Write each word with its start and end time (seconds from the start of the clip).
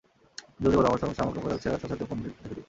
জলদি 0.59 0.75
বলো 0.77 0.87
আমরা 0.87 0.99
সামার 1.17 1.33
ক্যাম্প 1.33 1.47
যাচ্ছি 1.51 1.67
আর 1.67 1.73
সাথে 1.73 1.87
সাথে 1.91 2.05
ফোন 2.09 2.17
দেখে 2.23 2.41
দিবে। 2.43 2.59